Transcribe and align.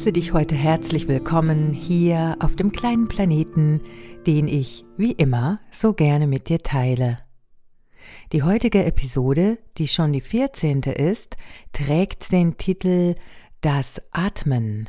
Heiße 0.00 0.12
dich 0.12 0.32
heute 0.32 0.54
herzlich 0.54 1.08
willkommen 1.08 1.74
hier 1.74 2.38
auf 2.40 2.56
dem 2.56 2.72
kleinen 2.72 3.06
Planeten, 3.06 3.82
den 4.26 4.48
ich, 4.48 4.86
wie 4.96 5.12
immer, 5.12 5.60
so 5.70 5.92
gerne 5.92 6.26
mit 6.26 6.48
dir 6.48 6.60
teile. 6.60 7.18
Die 8.32 8.42
heutige 8.42 8.82
Episode, 8.86 9.58
die 9.76 9.88
schon 9.88 10.14
die 10.14 10.22
14. 10.22 10.80
ist, 10.84 11.36
trägt 11.72 12.32
den 12.32 12.56
Titel 12.56 13.14
Das 13.60 14.00
Atmen. 14.10 14.88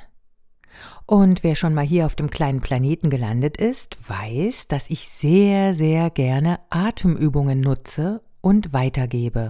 Und 1.08 1.44
wer 1.44 1.56
schon 1.56 1.74
mal 1.74 1.86
hier 1.86 2.06
auf 2.06 2.16
dem 2.16 2.30
kleinen 2.30 2.62
Planeten 2.62 3.10
gelandet 3.10 3.58
ist, 3.58 3.98
weiß, 4.08 4.70
dass 4.70 4.90
ich 4.90 5.10
sehr, 5.10 5.74
sehr 5.74 6.10
gerne 6.10 6.62
Atemübungen 6.70 7.60
nutze 7.60 8.22
und 8.40 8.72
weitergebe. 8.72 9.50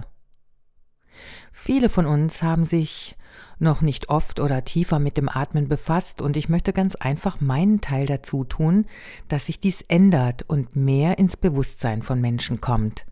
Viele 1.52 1.88
von 1.88 2.06
uns 2.06 2.42
haben 2.42 2.64
sich 2.64 3.16
noch 3.58 3.80
nicht 3.80 4.08
oft 4.08 4.40
oder 4.40 4.64
tiefer 4.64 4.98
mit 4.98 5.16
dem 5.16 5.28
Atmen 5.28 5.68
befasst 5.68 6.20
und 6.20 6.36
ich 6.36 6.48
möchte 6.48 6.72
ganz 6.72 6.94
einfach 6.94 7.40
meinen 7.40 7.80
Teil 7.80 8.06
dazu 8.06 8.44
tun, 8.44 8.86
dass 9.28 9.46
sich 9.46 9.60
dies 9.60 9.82
ändert 9.82 10.42
und 10.48 10.76
mehr 10.76 11.18
ins 11.18 11.36
Bewusstsein 11.36 12.02
von 12.02 12.20
Menschen 12.20 12.60
kommt. 12.60 13.06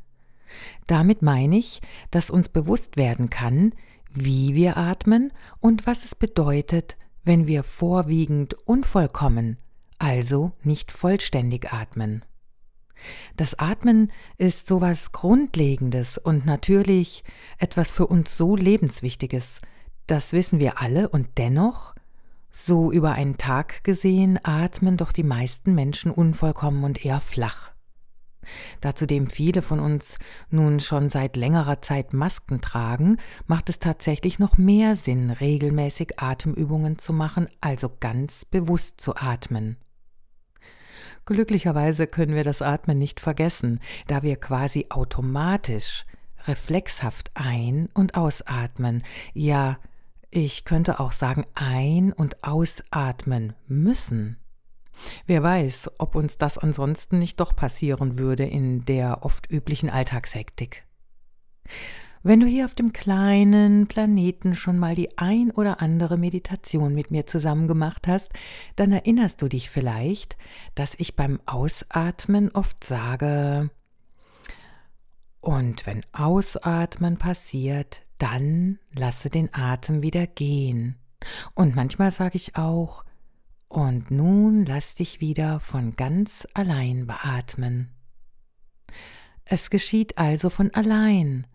Damit 0.87 1.22
meine 1.22 1.56
ich, 1.56 1.81
dass 2.11 2.31
uns 2.31 2.48
bewusst 2.48 2.97
werden 2.97 3.31
kann, 3.31 3.72
wie 4.12 4.55
wir 4.55 4.77
atmen 4.77 5.33
und 5.61 5.87
was 5.87 6.05
es 6.05 6.14
bedeutet, 6.14 6.97
wenn 7.22 7.47
wir 7.47 7.62
vorwiegend 7.62 8.55
unvollkommen, 8.67 9.56
also 9.98 10.53
nicht 10.62 10.91
vollständig 10.91 11.72
atmen. 11.72 12.25
Das 13.37 13.59
Atmen 13.59 14.12
ist 14.37 14.67
sowas 14.67 15.12
Grundlegendes 15.12 16.19
und 16.19 16.44
natürlich 16.44 17.25
etwas 17.59 17.92
für 17.92 18.06
uns 18.06 18.37
so 18.37 18.56
Lebenswichtiges. 18.56 19.61
Das 20.11 20.33
wissen 20.33 20.58
wir 20.58 20.80
alle 20.80 21.08
und 21.08 21.39
dennoch, 21.39 21.94
so 22.50 22.91
über 22.91 23.12
einen 23.12 23.36
Tag 23.36 23.84
gesehen, 23.84 24.41
atmen 24.42 24.97
doch 24.97 25.12
die 25.12 25.22
meisten 25.22 25.72
Menschen 25.77 26.11
unvollkommen 26.11 26.83
und 26.83 27.05
eher 27.05 27.20
flach. 27.20 27.70
Da 28.81 28.97
zudem 28.97 29.31
viele 29.31 29.62
von 29.62 29.78
uns 29.78 30.19
nun 30.50 30.81
schon 30.81 31.11
seit 31.11 31.36
längerer 31.36 31.81
Zeit 31.81 32.12
Masken 32.12 32.61
tragen, 32.61 33.19
macht 33.47 33.69
es 33.69 33.78
tatsächlich 33.78 34.41
noch 34.41 34.58
mehr 34.58 34.97
Sinn, 34.97 35.31
regelmäßig 35.31 36.19
Atemübungen 36.19 36.98
zu 36.98 37.12
machen, 37.12 37.47
also 37.61 37.88
ganz 38.00 38.44
bewusst 38.44 39.00
zu 39.00 39.14
atmen. 39.14 39.77
Glücklicherweise 41.25 42.08
können 42.08 42.34
wir 42.34 42.42
das 42.42 42.62
Atmen 42.62 42.98
nicht 42.98 43.20
vergessen, 43.20 43.78
da 44.08 44.25
wir 44.25 44.34
quasi 44.34 44.86
automatisch, 44.88 46.05
reflexhaft 46.48 47.31
ein- 47.34 47.88
und 47.94 48.16
ausatmen, 48.16 49.05
ja, 49.34 49.78
ich 50.31 50.64
könnte 50.64 51.00
auch 51.00 51.12
sagen 51.12 51.45
ein- 51.55 52.12
und 52.12 52.45
ausatmen 52.45 53.55
müssen. 53.67 54.37
Wer 55.27 55.43
weiß, 55.43 55.91
ob 55.99 56.15
uns 56.15 56.38
das 56.38 56.59
ansonsten 56.59 57.19
nicht 57.19 57.41
doch 57.41 57.56
passieren 57.56 58.19
würde 58.19 58.44
in 58.44 58.84
der 58.84 59.25
oft 59.25 59.50
üblichen 59.50 59.91
Alltagshektik. 59.91 60.84
Wenn 62.22 62.41
du 62.41 62.47
hier 62.47 62.66
auf 62.66 62.75
dem 62.75 62.93
kleinen 62.93 63.87
Planeten 63.87 64.55
schon 64.55 64.78
mal 64.78 64.94
die 64.94 65.16
ein 65.16 65.50
oder 65.50 65.81
andere 65.81 66.19
Meditation 66.19 66.94
mit 66.94 67.10
mir 67.10 67.26
zusammen 67.26 67.66
gemacht 67.66 68.06
hast, 68.06 68.31
dann 68.76 68.93
erinnerst 68.93 69.41
du 69.41 69.49
dich 69.49 69.71
vielleicht, 69.71 70.37
dass 70.75 70.94
ich 70.99 71.16
beim 71.16 71.41
Ausatmen 71.47 72.50
oft 72.50 72.84
sage, 72.84 73.71
und 75.41 75.87
wenn 75.87 76.05
Ausatmen 76.12 77.16
passiert, 77.16 78.03
dann 78.20 78.78
lasse 78.92 79.31
den 79.31 79.53
Atem 79.53 80.03
wieder 80.03 80.26
gehen. 80.26 80.97
Und 81.54 81.75
manchmal 81.75 82.10
sage 82.10 82.36
ich 82.36 82.56
auch, 82.56 83.04
und 83.69 84.10
nun 84.10 84.66
lass 84.66 84.94
dich 84.97 85.20
wieder 85.20 85.60
von 85.60 85.94
ganz 85.94 86.47
allein 86.54 87.06
beatmen. 87.06 87.91
Es 89.44 89.70
geschieht 89.70 90.19
also 90.19 90.50
von 90.50 90.72
allein, 90.75 91.47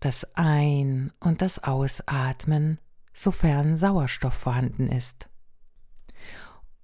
das 0.00 0.26
Ein- 0.34 1.12
und 1.20 1.42
das 1.42 1.62
Ausatmen, 1.62 2.78
sofern 3.12 3.76
Sauerstoff 3.76 4.34
vorhanden 4.34 4.88
ist. 4.88 5.28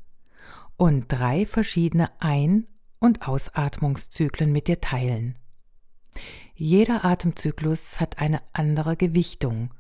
und 0.77 1.07
drei 1.09 1.45
verschiedene 1.45 2.11
Ein- 2.21 2.67
und 2.99 3.27
Ausatmungszyklen 3.29 4.53
mit 4.53 4.69
dir 4.69 4.81
teilen. 4.81 5.37
Jeder 6.55 7.05
Atemzyklus 7.05 8.01
hat 8.01 8.19
eine 8.19 8.41
andere 8.53 8.97
Gewichtung 8.97 9.73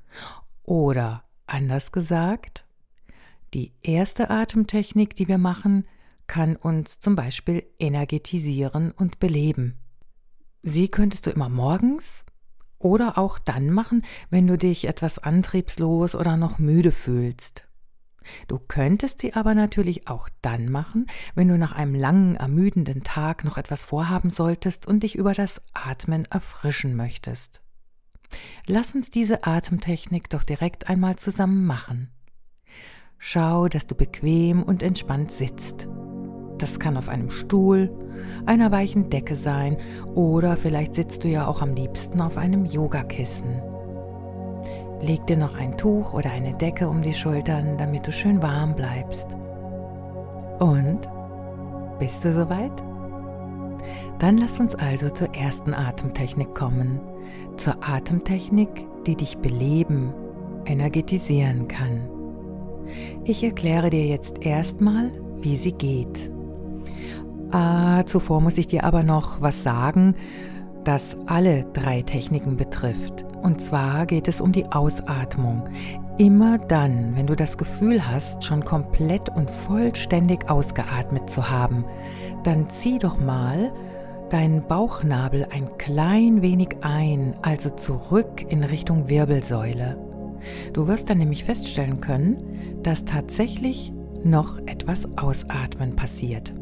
oder 0.62 1.25
anders 1.47 1.93
gesagt, 1.93 2.65
die 3.53 3.73
erste 3.83 4.31
Atemtechnik, 4.31 5.17
die 5.17 5.29
wir 5.29 5.38
machen, 5.38 5.87
kann 6.26 6.55
uns 6.55 7.00
zum 7.00 7.17
Beispiel 7.17 7.65
energetisieren 7.79 8.93
und 8.93 9.19
beleben. 9.19 9.76
Sie 10.62 10.89
könntest 10.89 11.27
du 11.27 11.31
immer 11.31 11.49
morgens 11.49 12.25
oder 12.79 13.19
auch 13.19 13.39
dann 13.39 13.71
machen, 13.71 14.03
wenn 14.31 14.47
du 14.47 14.59
dich 14.59 14.87
etwas 14.87 15.19
antriebslos 15.19 16.15
oder 16.15 16.37
noch 16.37 16.59
müde 16.59 16.93
fühlst. 16.93 17.65
Du 18.49 18.59
könntest 18.59 19.21
sie 19.21 19.35
aber 19.35 19.55
natürlich 19.55 20.09
auch 20.09 20.29
dann 20.43 20.71
machen, 20.71 21.07
wenn 21.35 21.49
du 21.49 21.57
nach 21.57 21.73
einem 21.73 21.95
langen, 21.95 22.37
ermüdenden 22.37 23.03
Tag 23.03 23.45
noch 23.45 23.57
etwas 23.57 23.85
vorhaben 23.85 24.31
solltest 24.31 24.87
und 24.87 25.03
dich 25.03 25.17
über 25.17 25.33
das 25.33 25.62
Atmen 25.73 26.27
erfrischen 26.27 26.97
möchtest. 26.97 27.61
Lass 28.67 28.95
uns 28.95 29.11
diese 29.11 29.45
Atemtechnik 29.45 30.29
doch 30.29 30.45
direkt 30.45 30.89
einmal 30.89 31.17
zusammen 31.17 31.67
machen. 31.67 32.11
Schau, 33.19 33.69
dass 33.69 33.87
du 33.87 33.95
bequem 33.95 34.62
und 34.62 34.83
entspannt 34.83 35.31
sitzt. 35.31 35.89
Das 36.61 36.79
kann 36.79 36.99
auf 36.99 37.09
einem 37.09 37.31
Stuhl, 37.31 37.91
einer 38.45 38.71
weichen 38.71 39.09
Decke 39.09 39.35
sein 39.35 39.79
oder 40.15 40.59
vielleicht 40.59 40.95
sitzt 40.95 41.25
du 41.25 41.29
ja 41.29 41.47
auch 41.47 41.62
am 41.62 41.75
liebsten 41.75 42.21
auf 42.21 42.37
einem 42.37 42.67
Yogakissen. 42.67 43.62
Leg 45.01 45.27
dir 45.27 45.39
noch 45.39 45.57
ein 45.57 45.79
Tuch 45.79 46.12
oder 46.12 46.31
eine 46.31 46.55
Decke 46.55 46.87
um 46.87 47.01
die 47.01 47.15
Schultern, 47.15 47.79
damit 47.79 48.07
du 48.07 48.12
schön 48.12 48.43
warm 48.43 48.77
bleibst. 48.77 49.29
Und? 50.59 51.01
Bist 51.99 52.25
du 52.25 52.33
soweit? 52.33 52.73
Dann 54.19 54.37
lass 54.37 54.61
uns 54.61 54.75
also 54.75 55.09
zur 55.09 55.35
ersten 55.35 55.73
Atemtechnik 55.73 56.55
kommen. 56.55 57.01
Zur 57.57 57.77
Atemtechnik, 57.83 58.87
die 59.07 59.17
dich 59.17 59.39
beleben, 59.39 60.12
energetisieren 60.67 61.67
kann. 61.69 62.07
Ich 63.25 63.43
erkläre 63.43 63.89
dir 63.89 64.05
jetzt 64.05 64.45
erstmal, 64.45 65.11
wie 65.41 65.57
sie 65.57 65.73
geht. 65.73 66.31
Ah, 67.52 68.05
zuvor 68.06 68.41
muss 68.41 68.58
ich 68.58 68.69
dir 68.69 68.85
aber 68.85 69.02
noch 69.02 69.41
was 69.41 69.62
sagen, 69.62 70.14
das 70.85 71.17
alle 71.26 71.64
drei 71.73 72.02
Techniken 72.02 72.56
betrifft. 72.56 73.25
Und 73.43 73.61
zwar 73.61 74.06
geht 74.06 74.29
es 74.29 74.41
um 74.41 74.52
die 74.52 74.67
Ausatmung. 74.67 75.64
Immer 76.17 76.58
dann, 76.58 77.17
wenn 77.17 77.26
du 77.26 77.35
das 77.35 77.58
Gefühl 77.58 78.06
hast, 78.06 78.44
schon 78.44 78.64
komplett 78.64 79.29
und 79.31 79.50
vollständig 79.50 80.49
ausgeatmet 80.49 81.29
zu 81.29 81.50
haben, 81.50 81.85
dann 82.44 82.69
zieh 82.69 82.99
doch 82.99 83.19
mal 83.19 83.73
deinen 84.29 84.62
Bauchnabel 84.67 85.47
ein 85.50 85.76
klein 85.76 86.43
wenig 86.43 86.76
ein, 86.82 87.35
also 87.43 87.70
zurück 87.70 88.44
in 88.49 88.62
Richtung 88.62 89.08
Wirbelsäule. 89.08 89.99
Du 90.73 90.87
wirst 90.87 91.11
dann 91.11 91.19
nämlich 91.19 91.44
feststellen 91.44 92.00
können, 92.00 92.81
dass 92.82 93.05
tatsächlich 93.05 93.93
noch 94.23 94.58
etwas 94.67 95.08
Ausatmen 95.19 95.97
passiert. 95.97 96.52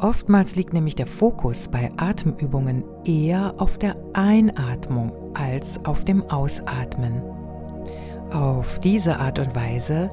Oftmals 0.00 0.54
liegt 0.54 0.72
nämlich 0.72 0.94
der 0.94 1.06
Fokus 1.06 1.68
bei 1.68 1.90
Atemübungen 1.96 2.84
eher 3.04 3.54
auf 3.58 3.78
der 3.78 3.96
Einatmung 4.12 5.12
als 5.34 5.84
auf 5.84 6.04
dem 6.04 6.22
Ausatmen. 6.30 7.20
Auf 8.30 8.78
diese 8.78 9.18
Art 9.18 9.40
und 9.40 9.56
Weise 9.56 10.10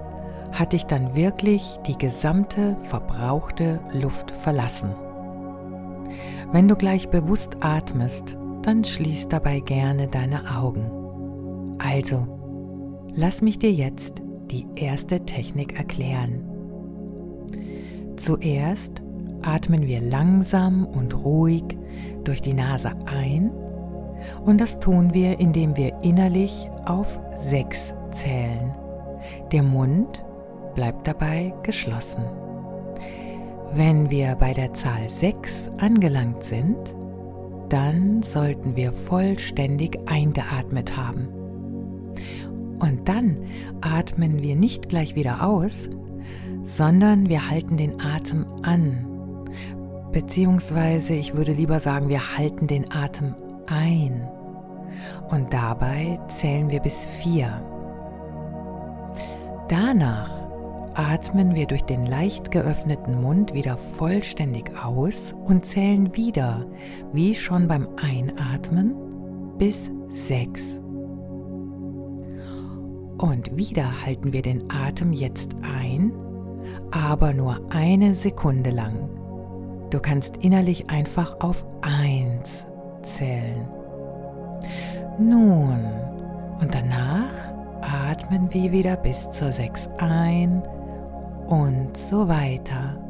hat 0.52 0.74
dich 0.74 0.86
dann 0.86 1.16
wirklich 1.16 1.78
die 1.86 1.98
gesamte 1.98 2.78
verbrauchte 2.84 3.80
Luft 3.94 4.32
verlassen. 4.32 4.96
Wenn 6.52 6.68
du 6.68 6.76
gleich 6.76 7.10
bewusst 7.10 7.58
atmest, 7.60 8.38
dann 8.64 8.84
schließ 8.84 9.28
dabei 9.28 9.60
gerne 9.60 10.08
deine 10.08 10.58
Augen. 10.58 10.90
Also, 11.78 12.26
lass 13.14 13.42
mich 13.42 13.60
dir 13.60 13.72
jetzt 13.72 14.24
die 14.50 14.66
erste 14.76 15.26
Technik 15.26 15.78
erklären. 15.78 16.44
Zuerst 18.16 19.05
atmen 19.46 19.88
wir 19.88 20.02
langsam 20.02 20.86
und 20.86 21.24
ruhig 21.24 21.64
durch 22.24 22.42
die 22.42 22.54
Nase 22.54 22.92
ein 23.06 23.52
und 24.44 24.62
das 24.62 24.80
tun 24.80 25.14
wir, 25.14 25.40
indem 25.40 25.76
wir 25.78 26.02
innerlich 26.02 26.70
auf 26.86 27.20
sechs 27.36 27.94
zählen. 28.12 28.72
Der 29.52 29.64
Mund 29.64 30.24
bleibt 30.76 31.08
dabei 31.08 31.54
geschlossen. 31.64 32.24
Wenn 33.74 34.10
wir 34.12 34.36
bei 34.36 34.54
der 34.54 34.74
Zahl 34.74 35.10
6 35.10 35.70
angelangt 35.78 36.44
sind, 36.44 36.78
dann 37.70 38.22
sollten 38.22 38.76
wir 38.76 38.94
vollständig 38.94 39.98
eingeatmet 40.06 40.96
haben. 40.96 41.28
Und 42.80 43.08
dann 43.08 43.38
atmen 43.82 44.44
wir 44.44 44.56
nicht 44.56 44.90
gleich 44.90 45.16
wieder 45.16 45.46
aus, 45.46 45.90
sondern 46.64 47.30
wir 47.30 47.50
halten 47.50 47.78
den 47.78 48.00
Atem 48.00 48.46
an 48.62 49.15
Beziehungsweise 50.16 51.14
ich 51.14 51.36
würde 51.36 51.52
lieber 51.52 51.82
sagen, 51.82 52.08
wir 52.08 52.38
halten 52.38 52.68
den 52.68 52.90
Atem 52.90 53.36
ein. 53.68 54.26
Und 55.28 55.52
dabei 55.52 56.22
zählen 56.30 56.72
wir 56.72 56.80
bis 56.80 57.06
vier. 57.06 57.62
Danach 59.68 60.32
atmen 60.94 61.54
wir 61.54 61.68
durch 61.68 61.82
den 61.82 62.06
leicht 62.06 62.50
geöffneten 62.50 63.22
Mund 63.22 63.54
wieder 63.54 63.76
vollständig 63.76 64.72
aus 64.82 65.36
und 65.44 65.66
zählen 65.66 66.16
wieder, 66.16 66.66
wie 67.12 67.36
schon 67.36 67.68
beim 67.68 67.90
Einatmen, 67.98 68.96
bis 69.58 69.92
sechs. 70.08 70.80
Und 73.18 73.58
wieder 73.58 74.06
halten 74.06 74.32
wir 74.32 74.44
den 74.44 74.72
Atem 74.72 75.12
jetzt 75.12 75.58
ein, 75.62 76.14
aber 76.92 77.34
nur 77.34 77.60
eine 77.70 78.14
Sekunde 78.14 78.70
lang. 78.70 79.10
Du 79.96 80.02
kannst 80.02 80.36
innerlich 80.36 80.90
einfach 80.90 81.40
auf 81.40 81.66
1 81.80 82.68
zählen. 83.02 83.66
Nun, 85.18 85.86
und 86.60 86.76
danach 86.76 87.32
atmen 87.80 88.54
wir 88.54 88.74
wieder 88.74 88.98
bis 88.98 89.30
zur 89.30 89.54
6 89.54 89.90
ein 90.00 90.62
und 91.48 91.96
so 91.96 92.28
weiter. 92.28 93.02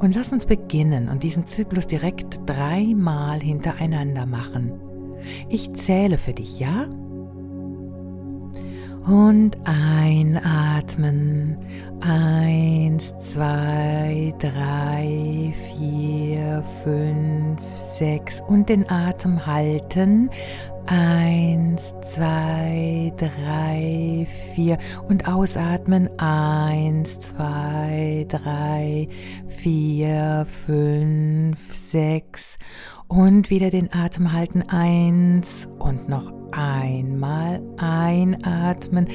Und 0.00 0.16
lass 0.16 0.32
uns 0.32 0.44
beginnen 0.44 1.08
und 1.08 1.22
diesen 1.22 1.46
Zyklus 1.46 1.86
direkt 1.86 2.40
dreimal 2.46 3.38
hintereinander 3.38 4.26
machen. 4.26 4.72
Ich 5.48 5.72
zähle 5.74 6.18
für 6.18 6.32
dich, 6.32 6.58
ja? 6.58 6.88
Und 9.06 9.56
einatmen. 9.64 11.56
Eins, 12.00 13.16
zwei, 13.18 14.32
drei, 14.38 15.52
vier, 15.76 16.62
fünf, 16.82 17.60
sechs 17.76 18.42
und 18.46 18.68
den 18.68 18.88
Atem 18.90 19.46
halten. 19.46 20.30
Eins, 20.86 21.94
zwei, 22.12 23.12
drei, 23.16 24.26
vier 24.54 24.78
und 25.08 25.28
ausatmen. 25.28 26.08
Eins, 26.18 27.18
zwei, 27.20 28.26
drei, 28.28 29.08
vier, 29.46 30.46
fünf, 30.46 31.72
sechs 31.72 32.58
und 33.08 33.50
wieder 33.50 33.70
den 33.70 33.92
Atem 33.92 34.32
halten. 34.32 34.62
Eins 34.68 35.68
und 35.78 36.08
noch 36.08 36.32
einmal 36.52 37.60
einatmen. 37.76 39.08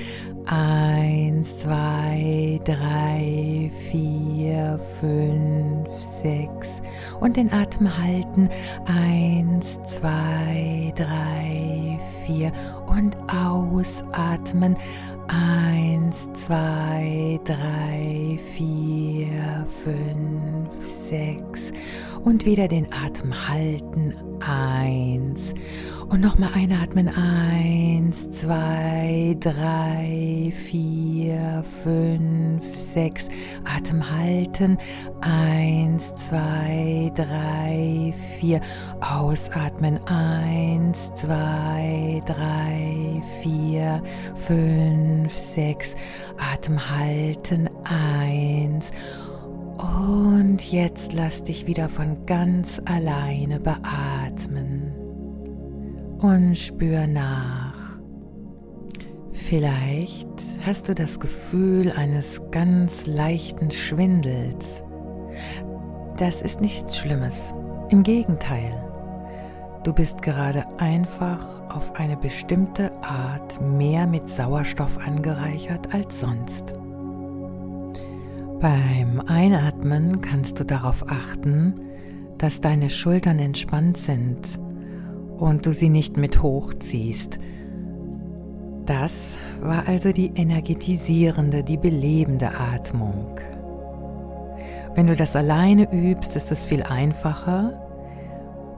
Eins, 0.46 1.60
zwei, 1.60 2.60
drei, 2.64 3.72
vier, 3.90 4.80
fünf, 5.00 5.90
sechs. 6.22 6.82
Und 7.20 7.38
den 7.38 7.52
Atem 7.52 7.98
halten. 7.98 8.50
Eins, 8.86 9.80
zwei, 9.84 10.94
drei, 10.96 12.00
vier. 12.26 12.52
Und 12.88 13.16
ausatmen. 13.32 14.78
Eins, 15.28 16.32
zwei, 16.34 17.40
drei, 17.44 18.38
vier, 18.54 19.66
fünf, 19.84 20.86
sechs. 20.86 21.72
Und 22.24 22.46
wieder 22.46 22.68
den 22.68 22.88
Atem 22.92 23.34
halten. 23.48 24.14
Eins. 24.40 25.54
Und 26.10 26.22
nochmal 26.22 26.52
einatmen. 26.54 27.10
Eins, 27.10 28.30
zwei, 28.30 29.36
drei, 29.40 30.54
vier, 30.56 31.64
fünf, 31.84 32.64
sechs. 32.76 33.28
Atem 33.64 34.10
halten. 34.12 34.78
Eins, 35.22 36.14
zwei, 36.16 37.12
drei, 37.16 38.14
vier. 38.40 38.62
Ausatmen. 39.02 40.00
Eins, 40.06 41.12
zwei, 41.16 42.22
drei, 42.26 43.22
vier, 43.42 44.02
fünf, 44.36 45.36
sechs. 45.36 45.96
Atem 46.54 46.80
halten. 46.80 47.70
Eins. 47.84 48.92
Und 49.78 50.72
jetzt 50.72 51.14
lass 51.14 51.44
dich 51.44 51.66
wieder 51.66 51.90
von 51.90 52.26
ganz 52.26 52.82
alleine 52.86 53.60
beatmen 53.60 54.95
und 56.20 56.58
spür 56.58 57.08
nach. 57.08 58.00
Vielleicht 59.32 60.30
hast 60.66 60.90
du 60.90 60.96
das 60.96 61.20
Gefühl 61.20 61.92
eines 61.92 62.42
ganz 62.52 63.06
leichten 63.06 63.70
Schwindels. 63.70 64.82
Das 66.18 66.42
ist 66.42 66.62
nichts 66.62 66.98
Schlimmes. 66.98 67.54
Im 67.90 68.02
Gegenteil. 68.02 68.72
Du 69.84 69.94
bist 69.94 70.24
gerade 70.24 70.66
einfach 70.80 71.62
auf 71.70 71.94
eine 71.96 72.18
bestimmte 72.18 72.92
Art 73.04 73.62
mehr 73.62 74.08
mit 74.08 74.28
Sauerstoff 74.28 74.98
angereichert 74.98 75.94
als 75.94 76.20
sonst. 76.22 76.74
Beim 78.60 79.22
Einatmen 79.28 80.22
kannst 80.22 80.60
du 80.60 80.66
darauf 80.66 81.08
achten, 81.08 81.76
dass 82.40 82.62
deine 82.62 82.90
Schultern 82.90 83.38
entspannt 83.38 83.98
sind 83.98 84.65
und 85.38 85.66
du 85.66 85.74
sie 85.74 85.90
nicht 85.90 86.18
mit 86.18 86.42
hochziehst. 86.42 87.40
Das 88.86 89.38
war 89.62 89.88
also 89.88 90.12
die 90.12 90.32
energetisierende, 90.36 91.64
die 91.64 91.78
belebende 91.78 92.52
Atmung. 92.58 93.40
Wenn 94.94 95.08
du 95.08 95.16
das 95.16 95.36
alleine 95.36 95.92
übst, 95.92 96.36
ist 96.36 96.52
es 96.52 96.66
viel 96.66 96.84
einfacher, 96.84 97.82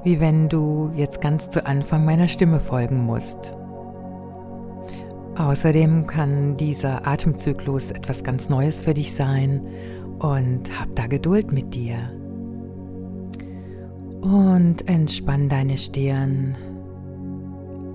wie 0.03 0.19
wenn 0.19 0.49
du 0.49 0.91
jetzt 0.95 1.21
ganz 1.21 1.49
zu 1.49 1.65
Anfang 1.65 2.05
meiner 2.05 2.27
Stimme 2.27 2.59
folgen 2.59 3.05
musst. 3.05 3.53
Außerdem 5.37 6.07
kann 6.07 6.57
dieser 6.57 7.05
Atemzyklus 7.05 7.91
etwas 7.91 8.23
ganz 8.23 8.49
Neues 8.49 8.79
für 8.79 8.95
dich 8.95 9.13
sein 9.13 9.61
und 10.19 10.61
hab 10.79 10.95
da 10.95 11.05
Geduld 11.05 11.51
mit 11.51 11.75
dir. 11.75 11.97
Und 14.21 14.88
entspann 14.88 15.47
deine 15.50 15.77
Stirn, 15.77 16.57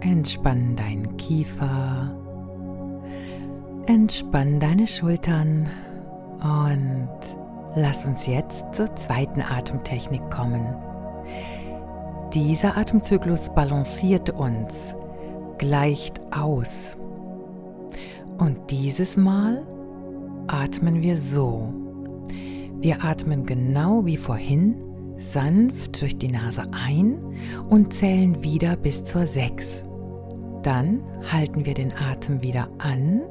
entspann 0.01 0.77
deinen 0.77 1.17
Kiefer, 1.17 2.17
Entspann 3.87 4.61
deine 4.61 4.87
Schultern 4.87 5.69
und 6.41 7.09
lass 7.75 8.07
uns 8.07 8.29
jetzt 8.29 8.73
zur 8.73 8.95
zweiten 8.95 9.43
Atemtechnik 9.43 10.23
kommen. 10.31 10.65
Dieser 12.33 12.77
Atemzyklus 12.77 13.51
balanciert 13.53 14.31
uns, 14.31 14.95
gleicht 15.59 16.21
aus. 16.33 16.97
Und 18.39 18.71
dieses 18.71 19.17
Mal 19.17 19.67
atmen 20.47 21.03
wir 21.03 21.17
so. 21.17 21.75
Wir 22.81 23.03
atmen 23.05 23.47
genau 23.47 24.07
wie 24.07 24.17
vorhin 24.17 24.77
sanft 25.23 26.01
durch 26.01 26.19
die 26.19 26.29
Nase 26.29 26.65
ein 26.73 27.19
und 27.69 27.93
zählen 27.93 28.43
wieder 28.43 28.77
bis 28.77 29.05
zur 29.05 29.27
6. 29.27 29.85
Dann 30.63 31.03
halten 31.31 31.67
wir 31.67 31.75
den 31.75 31.93
Atem 31.93 32.43
wieder 32.43 32.69
an, 32.79 33.23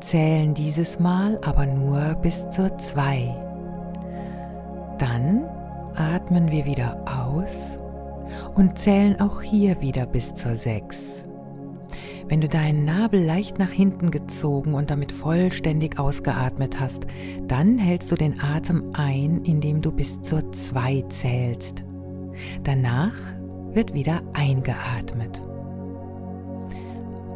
zählen 0.00 0.54
dieses 0.54 0.98
Mal 0.98 1.38
aber 1.42 1.66
nur 1.66 2.14
bis 2.16 2.48
zur 2.50 2.76
2. 2.76 3.34
Dann 4.98 5.44
atmen 5.94 6.50
wir 6.50 6.66
wieder 6.66 7.04
aus 7.06 7.78
und 8.54 8.78
zählen 8.78 9.20
auch 9.20 9.42
hier 9.42 9.80
wieder 9.80 10.06
bis 10.06 10.34
zur 10.34 10.56
6. 10.56 11.24
Wenn 12.30 12.40
du 12.40 12.48
deinen 12.48 12.84
Nabel 12.84 13.24
leicht 13.24 13.58
nach 13.58 13.72
hinten 13.72 14.12
gezogen 14.12 14.74
und 14.74 14.92
damit 14.92 15.10
vollständig 15.10 15.98
ausgeatmet 15.98 16.78
hast, 16.78 17.08
dann 17.48 17.76
hältst 17.76 18.12
du 18.12 18.14
den 18.14 18.40
Atem 18.40 18.92
ein, 18.92 19.44
indem 19.44 19.80
du 19.82 19.90
bis 19.90 20.22
zur 20.22 20.52
2 20.52 21.02
zählst. 21.08 21.82
Danach 22.62 23.16
wird 23.72 23.94
wieder 23.94 24.22
eingeatmet. 24.32 25.42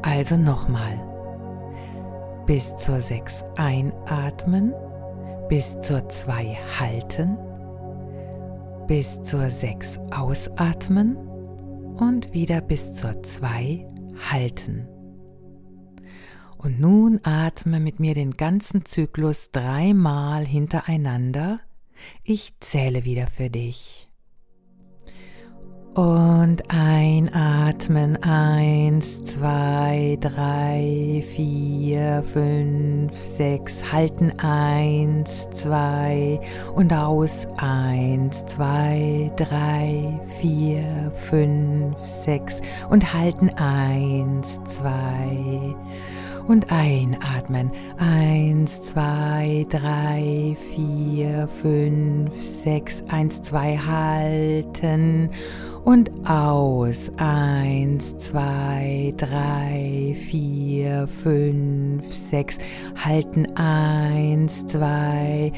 Also 0.03 0.37
nochmal. 0.37 0.97
Bis 2.47 2.77
zur 2.77 3.01
6 3.01 3.45
einatmen, 3.57 4.73
bis 5.49 5.77
zur 5.81 6.09
2 6.09 6.57
halten, 6.79 7.37
bis 8.87 9.21
zur 9.23 9.51
6 9.51 9.99
ausatmen 10.13 11.17
und 11.97 12.33
wieder 12.33 12.61
bis 12.61 12.93
zur 12.93 13.21
2 13.25 13.89
halten. 14.31 14.89
Und 16.59 16.81
nun 16.81 17.21
atme 17.25 17.79
mit 17.79 18.01
mir 18.01 18.15
den 18.15 18.37
ganzen 18.37 18.85
Zyklus 18.85 19.51
dreimal 19.51 20.47
hintereinander. 20.47 21.61
Ich 22.23 22.59
zähle 22.61 23.05
wieder 23.05 23.27
für 23.27 23.51
dich. 23.51 24.04
Und 25.95 26.65
einatmen. 26.67 28.21
Eins, 28.25 29.23
zwei, 29.23 30.19
drei, 30.21 31.23
vier, 31.25 32.25
fünf, 32.25 33.17
sechs. 33.17 33.93
Halten. 33.93 34.33
Eins, 34.41 35.49
zwei. 35.51 36.41
Und 36.75 36.93
aus. 36.93 37.47
Eins, 37.59 38.45
zwei, 38.47 39.31
drei, 39.37 40.19
vier, 40.41 41.13
fünf, 41.15 41.97
sechs. 42.05 42.61
Und 42.91 43.15
halten. 43.15 43.51
Eins, 43.51 44.61
zwei 44.65 45.77
und 46.49 46.71
einatmen. 46.71 47.71
Eins, 47.99 48.83
zwei, 48.83 49.67
drei, 49.69 50.57
vier, 50.75 51.49
fünf, 51.49 52.33
sechs. 52.41 53.03
Eins, 53.09 53.43
zwei, 53.43 53.77
halten 53.77 55.31
und 55.85 56.11
aus. 56.29 57.11
Eins, 57.17 58.17
zwei, 58.19 59.15
drei, 59.17 60.15
vier, 60.19 61.07
fünf, 61.09 62.13
sechs. 62.15 62.59
Halten. 62.97 63.57
Eins, 63.57 64.67
zwei 64.67 65.53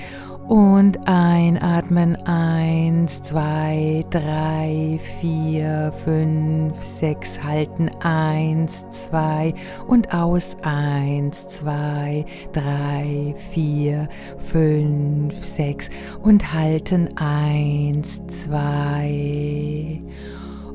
und 0.49 1.09
einatmen. 1.09 2.17
Eins, 2.27 3.21
zwei, 3.23 4.05
drei, 4.11 4.99
vier, 5.21 5.93
fünf, 5.93 6.81
sechs. 6.83 7.43
Halten. 7.43 7.91
Eins, 8.01 8.89
zwei. 8.91 9.55
Und 9.87 10.15
aus. 10.15 10.57
Eins, 10.63 11.49
zwei, 11.49 12.25
drei, 12.53 13.35
vier, 13.51 14.09
fünf, 14.39 15.35
sechs. 15.45 15.89
Und 16.23 16.53
halten. 16.53 17.17
Eins, 17.17 18.25
zwei. 18.27 20.01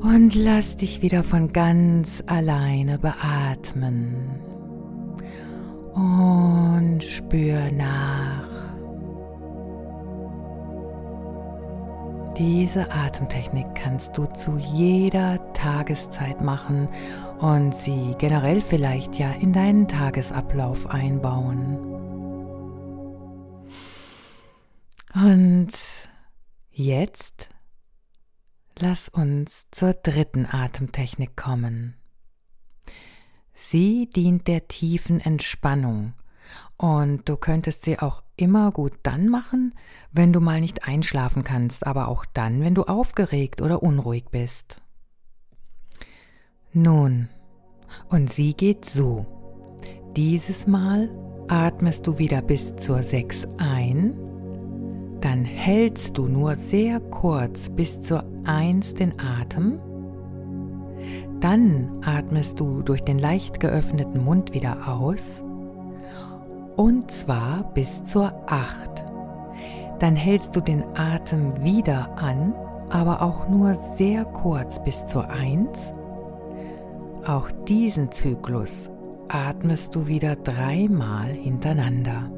Und 0.02 0.34
lass 0.34 0.76
dich 0.76 1.00
wieder 1.00 1.22
von 1.22 1.52
ganz 1.52 2.22
alleine 2.26 2.98
beatmen. 2.98 4.16
Und 5.94 7.02
spür 7.02 7.70
nach. 7.70 8.61
Diese 12.38 12.90
Atemtechnik 12.90 13.74
kannst 13.74 14.16
du 14.16 14.24
zu 14.24 14.56
jeder 14.56 15.52
Tageszeit 15.52 16.40
machen 16.40 16.88
und 17.38 17.76
sie 17.76 18.14
generell 18.16 18.62
vielleicht 18.62 19.18
ja 19.18 19.32
in 19.32 19.52
deinen 19.52 19.86
Tagesablauf 19.86 20.86
einbauen. 20.86 21.76
Und 25.14 25.72
jetzt 26.70 27.50
lass 28.78 29.10
uns 29.10 29.66
zur 29.70 29.92
dritten 29.92 30.46
Atemtechnik 30.46 31.36
kommen. 31.36 31.96
Sie 33.52 34.08
dient 34.08 34.48
der 34.48 34.68
tiefen 34.68 35.20
Entspannung 35.20 36.14
und 36.78 37.28
du 37.28 37.36
könntest 37.36 37.84
sie 37.84 37.98
auch 37.98 38.22
immer 38.42 38.72
gut 38.72 38.92
dann 39.04 39.28
machen, 39.28 39.72
wenn 40.10 40.32
du 40.32 40.40
mal 40.40 40.60
nicht 40.60 40.86
einschlafen 40.86 41.44
kannst, 41.44 41.86
aber 41.86 42.08
auch 42.08 42.24
dann, 42.34 42.62
wenn 42.62 42.74
du 42.74 42.82
aufgeregt 42.82 43.62
oder 43.62 43.82
unruhig 43.84 44.24
bist. 44.30 44.82
Nun, 46.72 47.28
und 48.08 48.30
sie 48.30 48.54
geht 48.54 48.84
so. 48.84 49.26
Dieses 50.16 50.66
Mal 50.66 51.08
atmest 51.46 52.06
du 52.06 52.18
wieder 52.18 52.42
bis 52.42 52.74
zur 52.76 53.02
6 53.02 53.46
ein, 53.58 54.14
dann 55.20 55.44
hältst 55.44 56.18
du 56.18 56.26
nur 56.26 56.56
sehr 56.56 56.98
kurz 56.98 57.70
bis 57.70 58.00
zur 58.00 58.24
1 58.44 58.94
den 58.94 59.20
Atem, 59.20 59.78
dann 61.38 62.00
atmest 62.04 62.58
du 62.58 62.82
durch 62.82 63.02
den 63.02 63.20
leicht 63.20 63.60
geöffneten 63.60 64.24
Mund 64.24 64.52
wieder 64.52 64.88
aus 64.88 65.42
und 66.76 67.10
zwar 67.10 67.64
bis 67.74 68.04
zur 68.04 68.32
8. 68.46 69.04
Dann 69.98 70.16
hältst 70.16 70.56
du 70.56 70.60
den 70.60 70.84
Atem 70.96 71.62
wieder 71.62 72.18
an, 72.18 72.54
aber 72.90 73.22
auch 73.22 73.48
nur 73.48 73.74
sehr 73.74 74.24
kurz 74.24 74.82
bis 74.82 75.06
zur 75.06 75.28
1. 75.30 75.92
Auch 77.24 77.50
diesen 77.68 78.10
Zyklus 78.10 78.90
atmest 79.28 79.94
du 79.94 80.06
wieder 80.06 80.36
dreimal 80.36 81.28
hintereinander. 81.28 82.30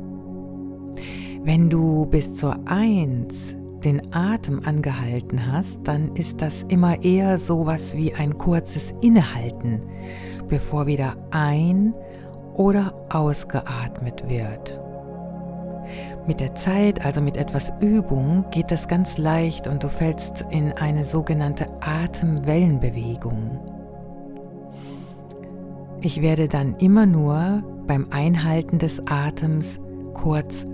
Wenn 1.43 1.71
du 1.71 2.07
bis 2.07 2.37
zur 2.37 2.57
1 2.67 3.57
den 3.85 4.15
Atem 4.15 4.61
angehalten 4.65 5.53
hast, 5.53 5.81
dann 5.85 6.15
ist 6.17 6.41
das 6.41 6.63
immer 6.65 7.03
eher 7.03 7.39
so 7.39 7.67
was 7.67 7.97
wie 7.97 8.15
ein 8.15 8.39
kurzes 8.39 8.95
Innehalten, 9.01 9.81
bevor 10.49 10.87
wieder 10.87 11.17
ein 11.31 11.95
oder 12.55 12.95
ausgeatmet 13.11 14.29
wird. 14.29 14.79
Mit 16.27 16.41
der 16.41 16.55
Zeit, 16.55 17.05
also 17.05 17.21
mit 17.21 17.37
etwas 17.37 17.73
Übung, 17.81 18.47
geht 18.51 18.71
das 18.71 18.89
ganz 18.89 19.19
leicht 19.19 19.69
und 19.69 19.85
du 19.85 19.89
fällst 19.89 20.47
in 20.51 20.73
eine 20.73 21.05
sogenannte 21.05 21.69
Atemwellenbewegung. 21.81 23.61
Ich 26.01 26.23
werde 26.23 26.49
dann 26.49 26.77
immer 26.77 27.05
nur 27.05 27.63
beim 27.87 28.07
Einhalten 28.11 28.79
des 28.79 29.07
Atems 29.07 29.81
kurz 30.15 30.67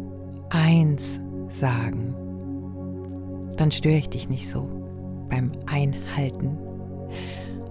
eins 0.51 1.21
sagen. 1.49 2.15
Dann 3.57 3.71
störe 3.71 3.97
ich 3.97 4.09
dich 4.09 4.29
nicht 4.29 4.49
so 4.49 4.69
beim 5.29 5.51
Einhalten. 5.67 6.57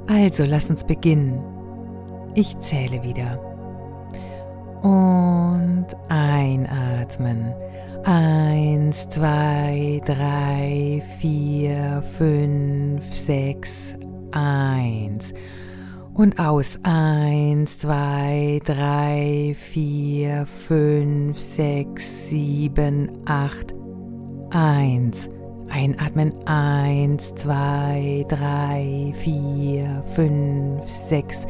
Also 0.08 0.44
lass 0.46 0.70
uns 0.70 0.84
beginnen. 0.84 1.42
Ich 2.36 2.58
zähle 2.60 3.04
wieder 3.04 3.49
und 4.82 5.88
einatmen. 6.08 7.54
Eins, 8.04 9.10
zwei, 9.10 10.02
drei, 10.06 11.02
vier, 11.20 12.02
fünf, 12.02 13.04
sechs, 13.14 13.96
eins. 14.32 15.34
Und 16.14 16.40
aus. 16.40 16.80
Eins, 16.84 17.80
zwei, 17.80 18.60
drei, 18.64 19.56
vier, 19.58 20.46
fünf, 20.46 21.38
sechs, 21.38 22.30
sieben, 22.30 23.12
acht, 23.26 23.74
eins. 24.50 25.30
Einatmen 25.70 26.34
1, 26.48 27.36
2, 27.36 28.26
3, 28.28 29.14
4, 29.14 30.04
5, 30.04 30.92
6, 30.92 31.46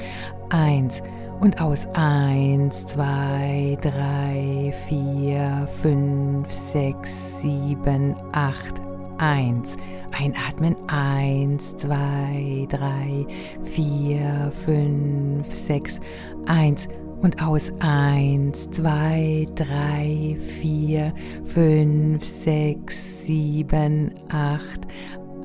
1 0.49 1.01
und 1.39 1.61
aus 1.61 1.87
1, 1.93 2.85
2, 2.87 3.77
3, 3.81 4.73
4, 4.87 5.67
5, 5.81 6.53
6, 6.53 7.41
7, 7.41 8.15
8, 8.33 8.81
1. 9.19 9.77
Einatmen. 10.11 10.75
1, 10.87 11.77
2, 11.77 12.67
3, 12.69 13.25
4, 13.63 14.51
5, 14.51 15.55
6, 15.55 15.99
1 16.47 16.87
und 17.21 17.41
aus 17.41 17.71
1, 17.79 18.71
2, 18.71 19.45
3, 19.55 20.37
4, 20.37 21.13
5, 21.43 22.23
6, 22.23 23.25
7, 23.25 24.11
8, 24.29 24.87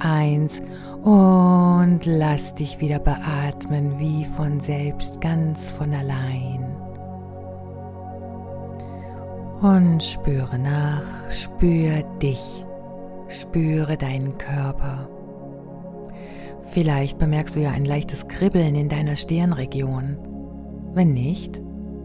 1 0.01 0.63
und 1.03 2.01
lass 2.05 2.55
dich 2.55 2.81
wieder 2.81 2.99
beatmen 2.99 3.99
wie 3.99 4.25
von 4.25 4.61
selbst, 4.61 5.21
ganz 5.21 5.71
von 5.71 5.93
allein. 5.93 6.65
Und 9.61 10.03
spüre 10.03 10.59
nach, 10.59 11.31
spür 11.31 12.03
dich, 12.23 12.65
spüre 13.29 13.97
deinen 13.97 14.37
Körper. 14.39 15.09
Vielleicht 16.71 17.19
bemerkst 17.19 17.57
du 17.57 17.61
ja 17.61 17.71
ein 17.71 17.85
leichtes 17.85 18.27
Kribbeln 18.29 18.75
in 18.75 18.89
deiner 18.89 19.17
Stirnregion. 19.17 20.19
Wenn 20.93 21.13
nicht, 21.13 21.61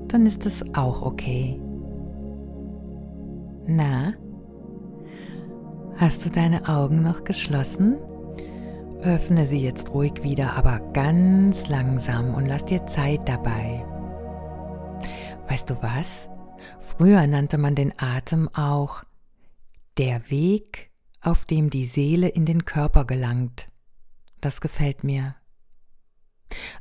dann 0.07 0.25
ist 0.25 0.45
es 0.45 0.63
auch 0.73 1.01
okay. 1.01 1.59
Na, 3.65 4.13
hast 5.99 6.25
du 6.25 6.29
deine 6.29 6.67
Augen 6.69 7.03
noch 7.03 7.25
geschlossen? 7.25 7.97
Öffne 9.01 9.45
sie 9.45 9.61
jetzt 9.61 9.91
ruhig 9.91 10.23
wieder, 10.23 10.53
aber 10.53 10.79
ganz 10.93 11.67
langsam 11.67 12.33
und 12.33 12.45
lass 12.45 12.65
dir 12.65 12.85
Zeit 12.85 13.27
dabei. 13.27 13.85
Weißt 15.47 15.69
du 15.69 15.81
was? 15.81 16.29
Früher 16.79 17.27
nannte 17.27 17.57
man 17.57 17.75
den 17.75 17.93
Atem 17.97 18.49
auch 18.53 19.03
der 19.97 20.29
Weg, 20.31 20.91
auf 21.21 21.45
dem 21.45 21.69
die 21.69 21.85
Seele 21.85 22.29
in 22.29 22.45
den 22.45 22.65
Körper 22.65 23.05
gelangt. 23.05 23.69
Das 24.39 24.61
gefällt 24.61 25.03
mir. 25.03 25.35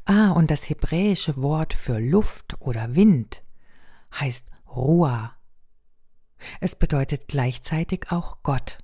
Ah, 0.04 0.30
und 0.30 0.50
das 0.50 0.70
hebräische 0.70 1.36
Wort 1.42 1.74
für 1.74 1.98
Luft 1.98 2.56
oder 2.60 2.94
Wind 2.94 3.42
heißt 4.14 4.48
Ruah. 4.68 5.32
Es 6.60 6.76
bedeutet 6.76 7.26
gleichzeitig 7.26 8.10
auch 8.10 8.42
Gott. 8.42 8.78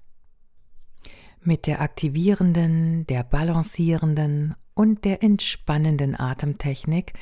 Mit 1.46 1.66
der 1.66 1.82
aktivierenden, 1.82 3.06
der 3.06 3.22
balancierenden 3.22 4.54
und 4.72 5.04
der 5.04 5.22
entspannenden 5.22 6.18
Atemtechnik 6.18 7.12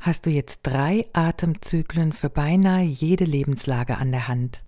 hast 0.00 0.26
du 0.26 0.30
jetzt 0.30 0.62
drei 0.64 1.06
Atemzyklen 1.12 2.12
für 2.12 2.28
beinahe 2.28 2.82
jede 2.82 3.24
Lebenslage 3.24 3.96
an 3.96 4.10
der 4.10 4.26
Hand. 4.26 4.64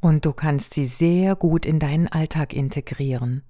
Und 0.00 0.24
du 0.24 0.32
kannst 0.32 0.74
sie 0.74 0.86
sehr 0.86 1.36
gut 1.36 1.64
in 1.64 1.78
deinen 1.78 2.08
Alltag 2.08 2.52
integrieren. 2.52 3.42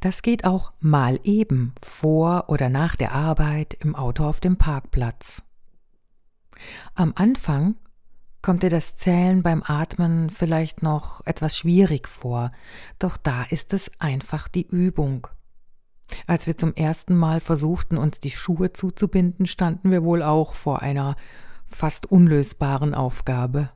Das 0.00 0.22
geht 0.22 0.44
auch 0.44 0.72
mal 0.80 1.20
eben 1.22 1.72
vor 1.80 2.46
oder 2.48 2.68
nach 2.68 2.96
der 2.96 3.12
Arbeit 3.12 3.74
im 3.74 3.94
Auto 3.94 4.24
auf 4.24 4.40
dem 4.40 4.56
Parkplatz. 4.56 5.44
Am 6.96 7.12
Anfang 7.14 7.76
kommt 8.42 8.62
dir 8.62 8.70
das 8.70 8.96
Zählen 8.96 9.42
beim 9.42 9.62
Atmen 9.64 10.28
vielleicht 10.28 10.82
noch 10.82 11.24
etwas 11.24 11.56
schwierig 11.56 12.08
vor, 12.08 12.52
doch 12.98 13.16
da 13.16 13.44
ist 13.44 13.72
es 13.72 13.90
einfach 13.98 14.48
die 14.48 14.66
Übung. 14.66 15.28
Als 16.26 16.46
wir 16.46 16.56
zum 16.56 16.74
ersten 16.74 17.16
Mal 17.16 17.40
versuchten, 17.40 17.96
uns 17.96 18.20
die 18.20 18.30
Schuhe 18.30 18.72
zuzubinden, 18.72 19.46
standen 19.46 19.90
wir 19.90 20.02
wohl 20.02 20.22
auch 20.22 20.54
vor 20.54 20.82
einer 20.82 21.16
fast 21.66 22.06
unlösbaren 22.06 22.94
Aufgabe. 22.94 23.70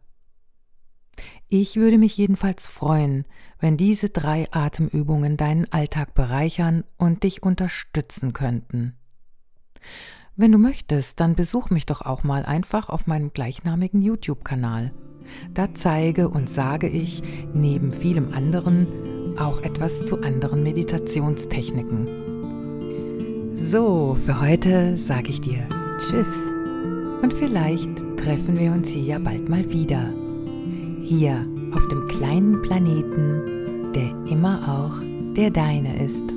Ich 1.49 1.77
würde 1.77 1.97
mich 1.97 2.17
jedenfalls 2.17 2.67
freuen, 2.67 3.25
wenn 3.59 3.77
diese 3.77 4.11
drei 4.11 4.49
Atemübungen 4.51 5.37
deinen 5.37 5.71
Alltag 5.73 6.15
bereichern 6.15 6.85
und 6.97 7.23
dich 7.23 7.43
unterstützen 7.43 8.33
könnten. 8.33 8.99
Wenn 10.39 10.53
du 10.53 10.59
möchtest, 10.59 11.19
dann 11.21 11.35
besuch 11.35 11.71
mich 11.71 11.87
doch 11.87 12.03
auch 12.03 12.23
mal 12.23 12.45
einfach 12.45 12.91
auf 12.91 13.07
meinem 13.07 13.33
gleichnamigen 13.33 14.03
YouTube-Kanal. 14.03 14.93
Da 15.55 15.73
zeige 15.73 16.29
und 16.29 16.51
sage 16.51 16.89
ich 16.89 17.23
neben 17.55 17.91
vielem 17.91 18.35
anderen 18.35 18.87
auch 19.39 19.63
etwas 19.63 20.05
zu 20.05 20.21
anderen 20.21 20.63
Meditationstechniken. 20.63 22.07
So, 23.57 24.19
für 24.27 24.39
heute 24.39 24.99
sage 24.99 25.31
ich 25.31 25.41
dir 25.41 25.67
Tschüss 25.97 26.31
und 27.23 27.33
vielleicht 27.33 27.91
treffen 28.19 28.59
wir 28.59 28.73
uns 28.73 28.91
hier 28.91 29.05
ja 29.05 29.19
bald 29.19 29.49
mal 29.49 29.71
wieder. 29.71 30.13
Hier 31.03 31.47
auf 31.75 31.89
dem 31.89 32.07
kleinen 32.09 32.61
Planeten, 32.61 33.93
der 33.95 34.11
immer 34.31 34.69
auch 34.69 35.01
der 35.35 35.51
deine 35.51 36.05
ist. 36.05 36.36